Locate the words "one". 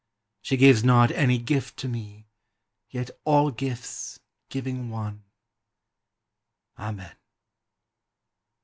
4.89-5.25